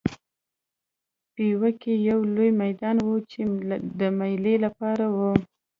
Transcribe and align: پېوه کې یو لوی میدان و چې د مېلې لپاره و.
پېوه 1.33 1.69
کې 1.81 1.93
یو 2.09 2.19
لوی 2.35 2.51
میدان 2.61 2.97
و 3.01 3.09
چې 3.31 3.41
د 3.99 4.01
مېلې 4.19 4.55
لپاره 4.65 5.05
و. 5.15 5.17